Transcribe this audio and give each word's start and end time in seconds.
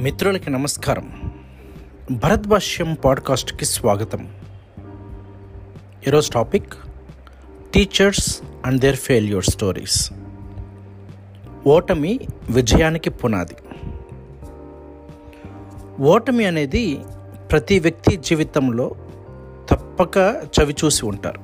మిత్రులకి 0.00 0.50
నమస్కారం. 0.50 1.32
భరద్భాష్యం 2.10 2.96
పాడ్కాస్ట్కి 3.04 3.64
స్వాగతం. 3.64 4.28
ఈరోజు 6.08 6.30
topic 6.32 6.74
teachers 7.74 8.42
and 8.64 8.80
their 8.80 8.96
failure 8.96 9.44
stories. 9.44 10.12
ఓటమి 11.66 12.20
విజయానికి 12.50 13.10
పునాది. 13.10 13.56
ఓటమి 16.02 16.44
అనేది 16.44 16.98
ప్రతి 17.50 17.78
వ్యక్తి 17.78 18.16
జీవితంలో 18.16 18.96
తప్పక 19.70 20.16
చవిచూసి 20.60 21.06
ఉంటారు. 21.06 21.40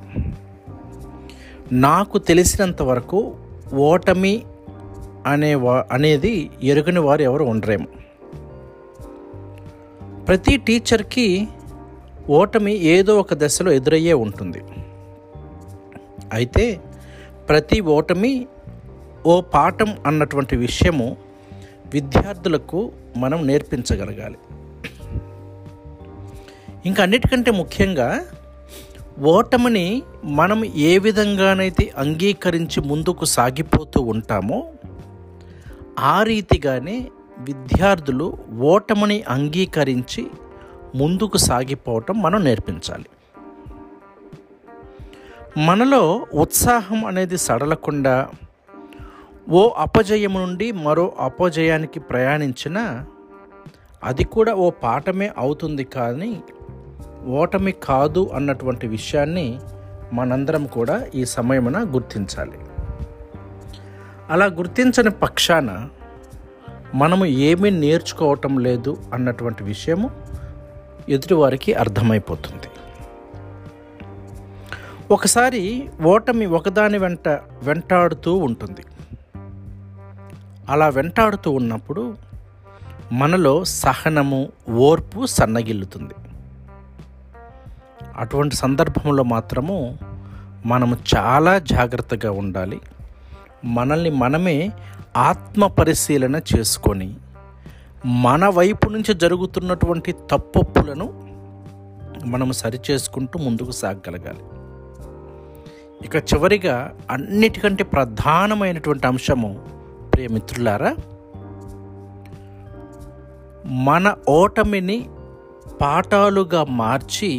నాకు 1.71 2.17
తెలిసినంత 2.17 2.81
వరకు 2.81 3.35
ఓటమి 3.73 4.43
అనే 5.25 5.55
అనేది 5.91 6.49
ఎరుగని 6.63 6.99
వారు 6.99 7.21
ఎవరు 7.21 7.43
ఉండరేమో. 7.43 7.85
ప్రతి 10.27 10.57
టీచర్కి 10.57 11.47
ఓటమి 12.29 12.73
ఏదో 12.73 13.19
ఒక 13.19 13.33
దశలో 13.33 13.71
ఎదురయ్యే 13.71 14.13
ఉంటుంది. 14.13 14.61
అయితే 16.33 16.79
ప్రతి 17.49 17.79
ఓటమి 17.79 18.47
ఓ 19.25 19.41
పాఠం 19.41 19.97
అన్నటువంటి 20.05 20.55
విషయము 20.55 21.17
విద్యార్థులకు 21.93 22.91
మనం 23.17 23.47
నేర్పించగలగాలి. 23.47 24.37
ఇంకా 26.85 27.03
అన్నిటికంటే 27.03 27.51
ముఖ్యంగా 27.51 28.25
ఓటమిని 29.21 30.03
మనం 30.23 30.65
ఏ 30.65 30.97
విధంగానైతే 30.97 31.93
అంగీకరించి 31.97 32.81
ముందుకు 32.81 33.25
సాగిపోతూ 33.25 34.01
ఉంటామో 34.01 34.71
ఆ 35.99 36.23
రీతిగానే 36.23 36.97
విద్యార్థులు 37.37 38.37
ఓటమిని 38.59 39.23
అంగీకరించి 39.23 40.27
ముందుకు 40.95 41.37
సాగిపోవటం 41.37 42.21
మనం 42.21 42.43
నేర్పించాలి. 42.43 43.05
మనలో 45.57 46.25
ఉత్సాహం 46.33 47.05
అనేది 47.05 47.37
సడలకుండా 47.37 48.29
ఓ 49.49 49.69
అపజయం 49.69 50.33
నుండి 50.33 50.71
మరో 50.71 51.13
అపజయానికి 51.19 51.99
ప్రయాణించిన 51.99 53.05
అది 54.03 54.23
కూడా 54.23 54.53
ఓ 54.53 54.69
పాఠమే 54.69 55.31
అవుతుంది 55.37 55.83
కానీ 55.83 56.41
ఓటమి 57.27 57.71
కాదు 57.71 58.29
అన్నటువంటి 58.33 58.87
విషయాన్ని 58.87 59.59
మనందరం 60.13 60.65
కూడా 60.65 61.05
ఈ 61.15 61.25
సమయమున 61.25 61.83
గుర్తించాలి. 61.95 62.59
అలా 64.29 64.45
గుర్తించని 64.45 65.11
పక్షాన 65.11 65.89
మనము 66.95 67.25
ఏమీ 67.25 67.69
నేర్చుకోవటం 67.69 68.59
లేదు 68.59 68.97
అన్నటువంటి 69.13 69.63
విషయము 69.63 70.11
ఎదుటివారికి 71.09 71.73
అర్థమైపోతుంది. 71.73 72.67
ఒకసారి 75.11 75.89
ఓటమి 76.03 76.45
ఒకదాని 76.45 76.97
వెంట 76.97 77.27
వెంటాడుతూ 77.63 78.35
ఉంటుంది. 78.35 78.81
అలా 80.69 80.89
వెంటాడుతూ 80.89 81.51
ఉన్నప్పుడు 81.51 82.17
మనలో 83.11 83.63
సహనము 83.63 84.51
ఓర్పు 84.69 85.25
సన్నగిల్లుతుంది. 85.25 86.13
అటువంటి 88.17 88.55
సందర్భంలో 88.55 89.23
మాత్రము 89.23 89.97
మనము 90.65 90.97
చాలా 91.17 91.59
జాగ్రత్తగా 91.59 92.31
ఉండాలి. 92.31 92.81
మనల్ని 93.75 94.09
మనమే 94.09 94.71
ఆత్మ 95.17 95.67
పరిశీలన 95.67 96.35
చేసుకొని 96.51 97.09
మన 98.05 98.47
వైపు 98.49 98.89
నుంచి 98.89 99.13
జరుగుతున్నటువంటి 99.13 100.11
తప్పొప్పులను 100.11 101.07
మనము 102.25 102.51
సరిచేసుకుంటూ 102.51 103.39
ముందుకు 103.39 103.71
సాగగలగాలి. 103.71 104.43
ఇక 106.05 106.15
చివరిగా 106.15 106.75
అన్నిటికంటే 107.11 107.83
ప్రధానమైనటువంటి 107.83 109.07
అంశము 109.07 109.51
ప్రియమిత్రులారా 110.13 110.95
మన 113.65 114.15
ఓటమిని 114.29 115.09
పాఠాలుగా 115.81 116.63
మార్చి 116.63 117.31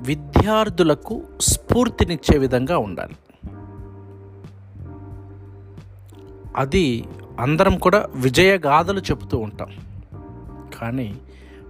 విద్యార్థులకు 0.00 1.22
స్ఫూర్తినిచ్చే 1.40 2.38
విధంగా 2.38 2.78
ఉండాలి. 2.78 3.16
అది 6.56 7.04
అందరం 7.40 7.78
కూడా 7.78 8.06
విజయ 8.14 8.58
గాథలు 8.58 9.00
చెబుతూ 9.00 9.38
ఉంటాం. 9.38 9.68
కానీ 10.80 11.14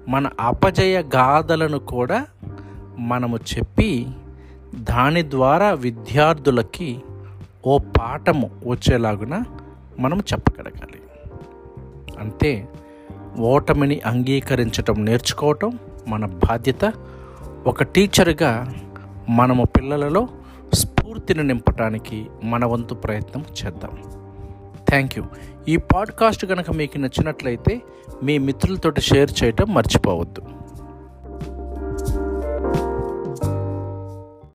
మన 0.08 0.30
అపజయ 0.40 1.02
గాథలను 1.02 1.78
కూడా 1.78 2.26
మనము 2.98 3.36
చెప్పి 3.36 4.06
దాని 4.74 5.30
ద్వారా 5.30 5.72
విద్యార్థులకి 5.72 7.02
ఓ 7.66 7.78
పాఠము 7.78 8.50
వచ్చేలాగున 8.66 9.44
మనం 9.98 10.18
చెప్పగలగాలి. 10.18 11.00
అంతే 12.20 12.68
ఓటమిని 13.38 14.00
అంగీకరించటం 14.00 15.04
నేర్చుకోవటం 15.04 15.78
మన 16.08 16.26
బాధ్యత. 16.26 16.92
ఒక 17.66 17.82
టీచర్గా 17.82 18.74
మనము 19.28 19.64
పిల్లలలో 19.64 20.28
స్ఫూర్తిని 20.74 21.44
నింపటానికి 21.44 22.26
మన 22.44 22.64
వంతు 22.64 22.94
ప్రయత్నం 22.94 23.44
చేద్దాం. 23.64 24.21
Thank 24.92 25.18
you. 25.18 25.24
ఈ 25.68 25.76
పాడ్కాస్ట్ 25.76 26.46
కనుక 26.46 26.70
మీకు 26.70 26.98
నచ్చినట్లయితే 26.98 27.82
మీ 28.22 28.38
మిత్రులతోటి 28.38 29.00
షేర్ 29.00 29.30
చేయటం 29.44 29.74
మర్చిపోవద్దు. 29.74 30.42